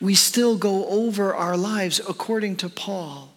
[0.01, 3.33] we still go over our lives according to Paul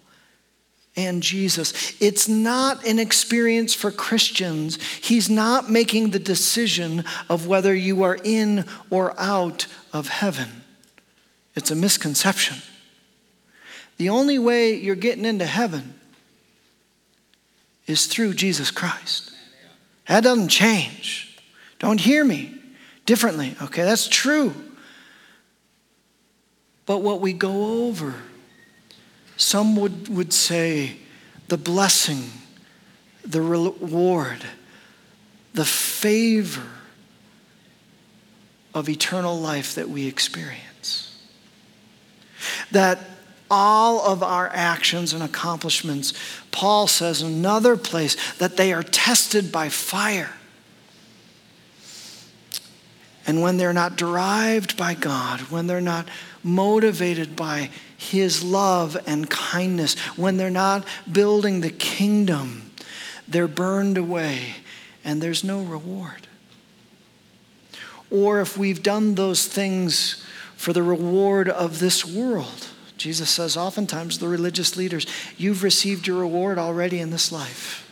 [0.95, 1.95] and Jesus.
[2.01, 4.81] It's not an experience for Christians.
[4.83, 10.63] He's not making the decision of whether you are in or out of heaven.
[11.55, 12.57] It's a misconception.
[13.97, 15.95] The only way you're getting into heaven
[17.87, 19.31] is through Jesus Christ.
[20.07, 21.30] That doesn't change.
[21.81, 22.53] Don't hear me
[23.07, 23.81] differently, okay?
[23.81, 24.53] That's true.
[26.85, 28.13] But what we go over,
[29.35, 30.97] some would, would say
[31.47, 32.25] the blessing,
[33.25, 34.45] the reward,
[35.55, 36.67] the favor
[38.75, 41.19] of eternal life that we experience.
[42.69, 42.99] That
[43.49, 46.13] all of our actions and accomplishments,
[46.51, 50.35] Paul says in another place, that they are tested by fire.
[53.27, 56.07] And when they're not derived by God, when they're not
[56.43, 62.71] motivated by His love and kindness, when they're not building the kingdom,
[63.27, 64.55] they're burned away
[65.03, 66.27] and there's no reward.
[68.09, 70.23] Or if we've done those things
[70.57, 72.67] for the reward of this world,
[72.97, 75.07] Jesus says oftentimes the religious leaders,
[75.37, 77.87] you've received your reward already in this life.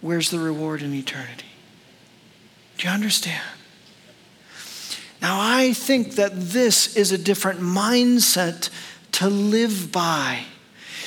[0.00, 1.49] Where's the reward in eternity?
[2.80, 3.42] Do you understand?
[5.20, 8.70] Now, I think that this is a different mindset
[9.12, 10.44] to live by.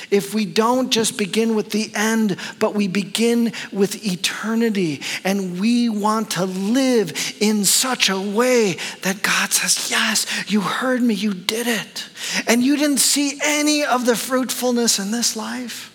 [0.08, 5.88] If we don't just begin with the end, but we begin with eternity, and we
[5.88, 11.34] want to live in such a way that God says, Yes, you heard me, you
[11.34, 12.08] did it.
[12.46, 15.92] And you didn't see any of the fruitfulness in this life.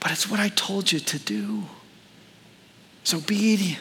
[0.00, 1.66] But it's what I told you to do.
[3.02, 3.78] It's obedience.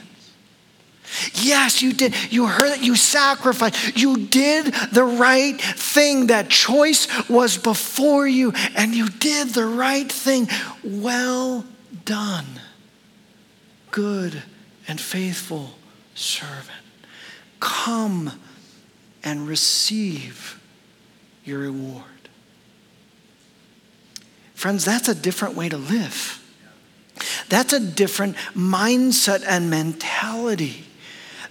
[1.34, 2.14] Yes, you did.
[2.32, 2.84] You heard it.
[2.84, 3.98] You sacrificed.
[3.98, 6.28] You did the right thing.
[6.28, 10.48] That choice was before you, and you did the right thing.
[10.84, 11.66] Well
[12.06, 12.46] done,
[13.92, 14.44] good
[14.88, 15.72] and faithful
[16.14, 16.70] servant.
[17.60, 18.32] Come
[19.24, 20.62] and receive
[21.44, 22.04] your reward.
[24.54, 26.39] Friends, that's a different way to live.
[27.50, 30.86] That's a different mindset and mentality.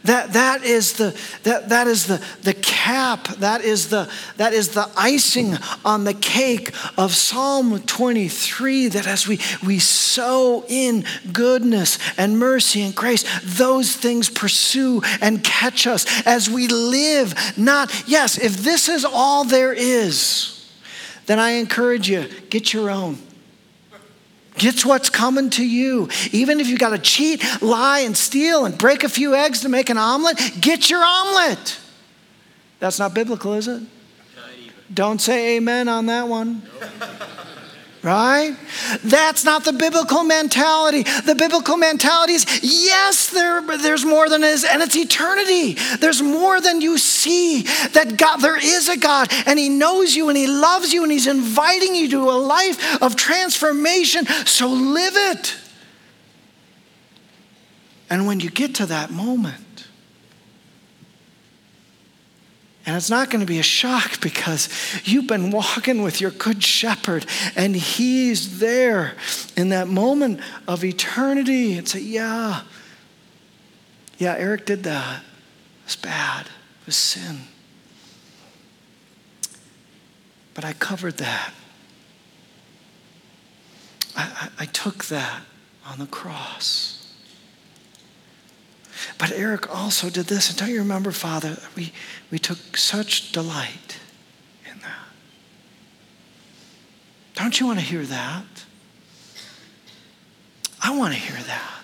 [0.05, 4.71] That, that is, the, that, that is the, the cap, that is the, that is
[4.71, 5.55] the icing
[5.85, 8.89] on the cake of Psalm 23.
[8.89, 15.43] That as we, we sow in goodness and mercy and grace, those things pursue and
[15.43, 17.35] catch us as we live.
[17.59, 20.55] Not, yes, if this is all there is,
[21.27, 23.19] then I encourage you, get your own.
[24.59, 26.09] Get what's coming to you.
[26.33, 29.69] Even if you got to cheat, lie, and steal and break a few eggs to
[29.69, 31.79] make an omelet, get your omelet.
[32.81, 33.83] That's not biblical, is it?
[34.93, 36.63] Don't say amen on that one.
[38.01, 38.57] Right?
[39.03, 41.03] That's not the biblical mentality.
[41.03, 45.75] The biblical mentality is yes, there, there's more than is, and it's eternity.
[45.99, 47.63] There's more than you see.
[47.63, 51.11] That God, there is a God, and He knows you, and He loves you, and
[51.11, 54.27] He's inviting you to a life of transformation.
[54.47, 55.57] So live it.
[58.11, 59.57] And when you get to that moment,
[62.89, 64.71] And it's not going to be a shock because
[65.05, 69.15] you've been walking with your good shepherd and he's there
[69.59, 72.63] in that moment of eternity and say, Yeah,
[74.17, 75.21] Yeah, Eric did that.
[75.21, 76.47] It was bad.
[76.47, 77.41] It was sin.
[80.55, 81.53] But I covered that.
[84.17, 85.43] I, I, I took that
[85.85, 86.98] on the cross.
[89.19, 90.51] But Eric also did this.
[90.51, 91.93] And don't you remember, Father, we,
[92.31, 93.99] we took such delight
[94.71, 95.09] in that.
[97.35, 98.45] Don't you want to hear that?
[100.83, 101.75] I want to hear that.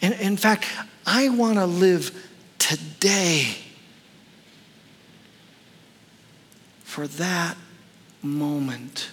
[0.00, 0.66] In, in fact,
[1.06, 3.56] I want to live today
[6.82, 7.56] for that
[8.22, 9.10] moment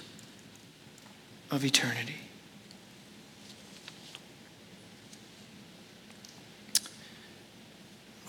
[1.50, 2.21] of eternity.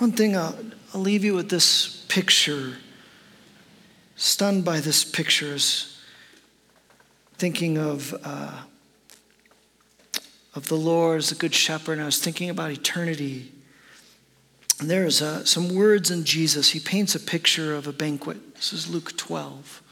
[0.02, 0.58] One thing I'll,
[0.92, 2.78] I'll leave you with this picture,
[4.16, 5.96] stunned by this picture, is
[7.34, 8.62] thinking of, uh,
[10.56, 13.52] of the Lord as a good shepherd, and I was thinking about eternity.
[14.80, 16.70] And there's uh, some words in Jesus.
[16.70, 18.56] He paints a picture of a banquet.
[18.56, 19.82] This is Luke 12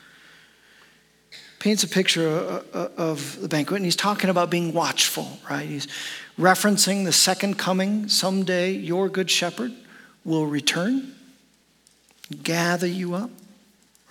[1.61, 5.69] paints a picture uh, uh, of the banquet, and he's talking about being watchful, right?
[5.69, 5.87] He's
[6.37, 8.09] referencing the second coming.
[8.09, 9.73] Someday, your good shepherd
[10.25, 11.15] will return,
[12.43, 13.31] gather you up,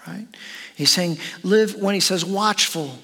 [0.07, 0.27] right?
[0.75, 2.99] He's saying, live, when he says watchful,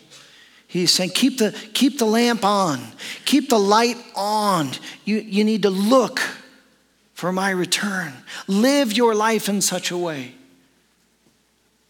[0.67, 2.79] he's saying, keep the, keep the lamp on,
[3.25, 4.71] keep the light on.
[5.03, 6.19] You, you need to look
[7.13, 8.13] for my return.
[8.47, 10.35] Live your life in such a way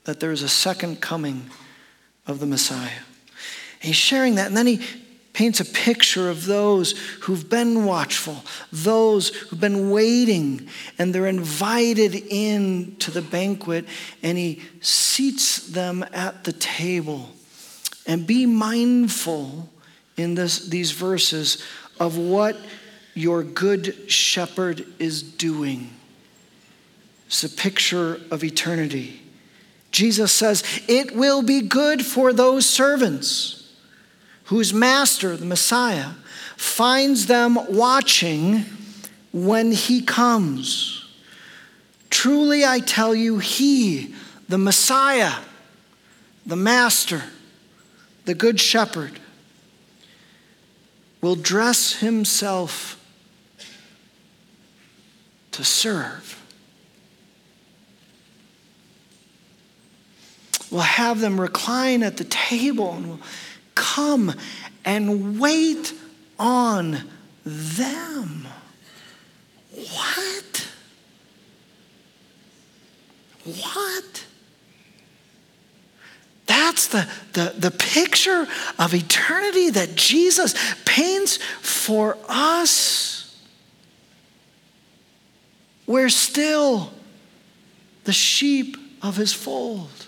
[0.03, 1.49] that there is a second coming
[2.27, 3.01] of the Messiah.
[3.79, 4.81] He's sharing that, and then he
[5.35, 10.65] paints a picture of those who've been watchful, those who've been waiting,
[10.97, 13.85] and they're invited in to the banquet,
[14.23, 17.29] and he seats them at the table.
[18.07, 19.69] And be mindful
[20.15, 21.61] in this, these verses
[21.99, 22.57] of what
[23.13, 25.89] your good shepherd is doing.
[27.27, 29.21] It's a picture of eternity.
[29.91, 33.64] Jesus says, It will be good for those servants
[34.45, 36.11] whose master, the Messiah,
[36.55, 38.65] finds them watching
[39.31, 41.05] when he comes.
[42.09, 44.15] Truly, I tell you, he,
[44.47, 45.33] the Messiah,
[46.45, 47.23] the Master,
[48.25, 49.19] the Good Shepherd,
[51.21, 53.01] will dress himself
[55.51, 56.41] to serve.
[60.69, 63.19] We'll have them recline at the table and we'll
[63.75, 64.33] come
[64.83, 65.93] and wait
[66.39, 67.03] on
[67.45, 68.47] them.
[69.71, 70.67] What?
[73.43, 74.25] What?
[76.45, 78.47] That's the, the, the picture
[78.79, 80.55] of eternity that Jesus
[80.85, 83.39] paints for us.
[85.87, 86.91] We're still
[88.05, 90.04] the sheep of his fold.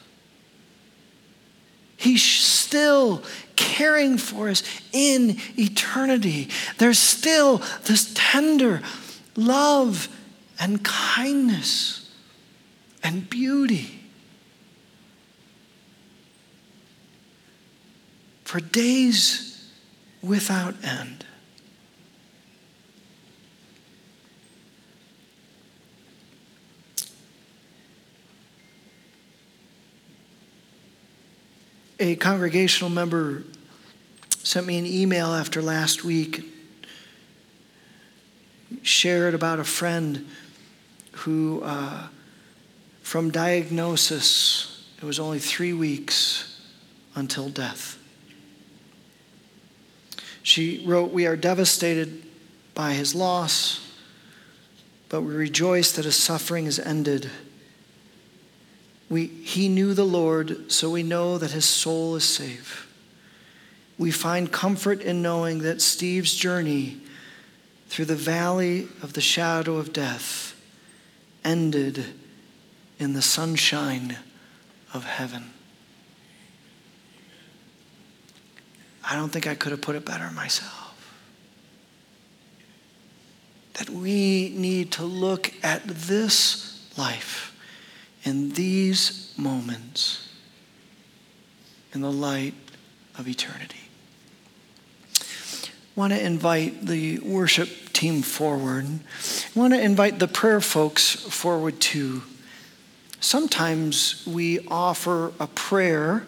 [1.98, 3.24] He's still
[3.56, 6.50] caring for us in eternity.
[6.78, 8.82] There's still this tender
[9.36, 10.08] love
[10.60, 12.10] and kindness
[13.04, 14.00] and beauty.
[18.44, 19.70] For days
[20.22, 21.17] without end.
[32.00, 33.44] A congregational member
[34.44, 36.46] sent me an email after last week,
[38.82, 40.28] shared about a friend
[41.12, 42.08] who, uh,
[43.02, 46.62] from diagnosis, it was only three weeks
[47.16, 47.98] until death.
[50.44, 52.24] She wrote, We are devastated
[52.74, 53.92] by his loss,
[55.10, 57.30] but we rejoice that his suffering is ended
[59.10, 62.94] we, he knew the Lord, so we know that his soul is safe.
[63.98, 66.98] We find comfort in knowing that Steve's journey
[67.88, 70.60] through the valley of the shadow of death
[71.44, 72.06] ended
[73.00, 74.18] in the sunshine
[74.94, 75.52] of heaven.
[79.10, 80.84] I don't think I could have put it better myself.
[83.76, 87.57] That we need to look at this life
[88.28, 90.28] in these moments
[91.94, 92.54] in the light
[93.18, 93.80] of eternity.
[95.16, 95.24] I
[95.96, 98.86] want to invite the worship team forward.
[98.86, 102.22] I want to invite the prayer folks forward too.
[103.22, 106.28] Sometimes we offer a prayer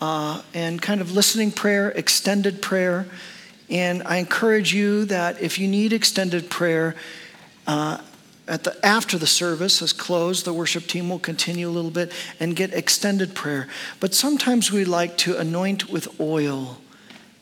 [0.00, 3.06] uh, and kind of listening prayer, extended prayer,
[3.70, 6.96] And I encourage you that if you need extended prayer,
[7.66, 7.98] uh,
[8.52, 12.12] at the, after the service has closed, the worship team will continue a little bit
[12.38, 13.66] and get extended prayer.
[13.98, 16.76] But sometimes we like to anoint with oil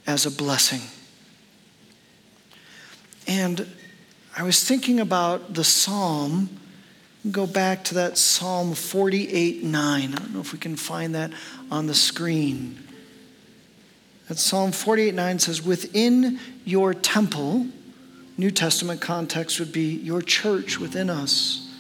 [0.07, 0.83] as a blessing.
[3.27, 3.67] And
[4.39, 6.49] I was thinking about the psalm.
[7.29, 10.15] Go back to that Psalm 48 9.
[10.15, 11.33] I don't know if we can find that
[11.73, 12.87] on the screen.
[14.29, 17.67] That Psalm 48 9 says, Within your temple,
[18.41, 21.71] New Testament context would be your church within us.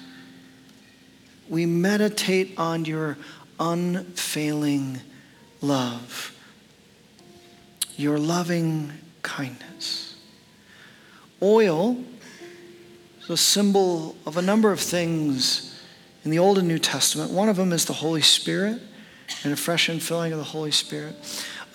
[1.49, 3.17] We meditate on your
[3.59, 5.01] unfailing
[5.63, 6.37] love,
[7.97, 8.93] your loving
[9.23, 10.17] kindness.
[11.43, 12.05] Oil
[13.23, 15.83] is a symbol of a number of things
[16.25, 17.31] in the Old and New Testament.
[17.31, 18.83] One of them is the Holy Spirit
[19.45, 21.17] and a fresh infilling of the Holy Spirit.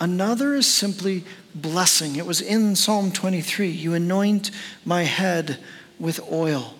[0.00, 1.24] Another is simply
[1.54, 2.16] blessing.
[2.16, 4.50] It was in Psalm 23 You anoint
[4.84, 5.58] my head
[5.98, 6.74] with oil.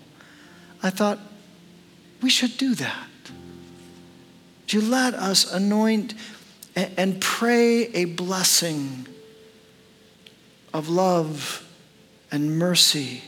[0.83, 1.19] I thought,
[2.23, 3.09] we should do that.
[4.63, 6.15] Would you let us anoint
[6.75, 9.07] and pray a blessing
[10.75, 11.67] of love
[12.31, 13.23] and mercy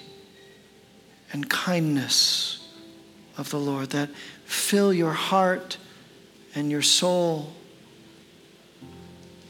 [1.32, 2.68] and kindness
[3.38, 4.10] of the Lord that
[4.44, 5.78] fill your heart
[6.54, 7.52] and your soul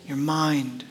[0.09, 0.84] your mind.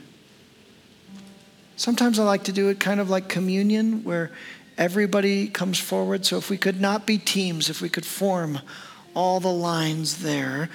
[1.75, 4.31] Sometimes I like to do it kind of like communion, where
[4.77, 6.25] everybody comes forward.
[6.25, 8.59] So if we could not be teams, if we could form
[9.13, 10.69] all the lines there,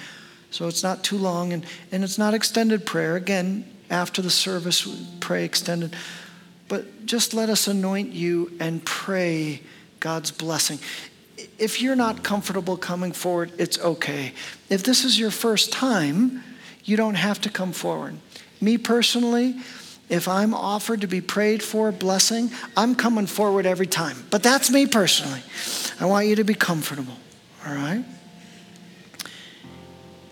[0.51, 3.15] so it's not too long and, and it's not extended prayer.
[3.15, 5.95] Again, after the service, we pray extended.
[6.67, 9.61] But just let us anoint you and pray
[9.99, 10.79] God's blessing.
[11.57, 14.33] If you're not comfortable coming forward, it's okay.
[14.69, 16.43] If this is your first time,
[16.83, 18.17] you don't have to come forward.
[18.63, 19.57] Me personally,
[20.07, 24.25] if I'm offered to be prayed for blessing, I'm coming forward every time.
[24.29, 25.41] But that's me personally.
[25.99, 27.17] I want you to be comfortable,
[27.67, 28.05] all right?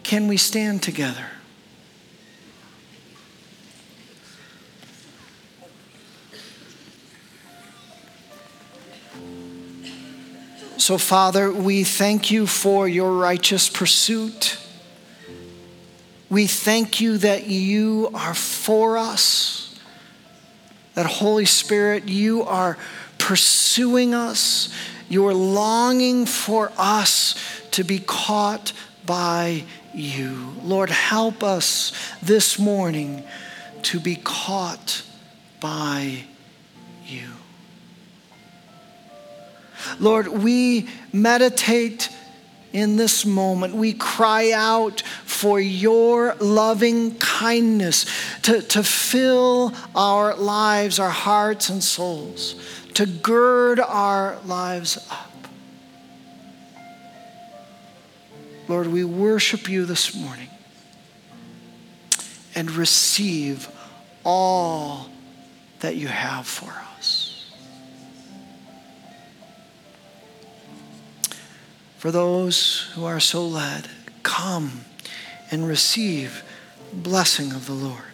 [0.04, 1.26] Can we stand together?
[10.78, 14.58] So, Father, we thank you for your righteous pursuit
[16.32, 19.78] we thank you that you are for us,
[20.94, 22.78] that Holy Spirit, you are
[23.18, 24.74] pursuing us,
[25.10, 27.36] you are longing for us
[27.72, 28.72] to be caught
[29.06, 30.54] by you.
[30.64, 31.92] Lord, help us
[32.24, 33.24] this morning
[33.84, 35.04] to be caught
[35.60, 36.24] by
[37.06, 37.28] you.
[40.00, 42.08] Lord, we meditate
[42.74, 43.76] in this moment.
[43.76, 48.06] We cry out for your loving kindness
[48.44, 52.56] to, to fill our lives, our hearts, and souls,
[52.94, 55.28] to gird our lives up.
[58.68, 60.48] Lord, we worship you this morning
[62.56, 63.70] and receive
[64.24, 65.10] all
[65.80, 66.91] that you have for us.
[72.02, 73.88] For those who are so led,
[74.24, 74.86] come
[75.52, 76.44] and receive
[76.92, 78.11] blessing of the Lord.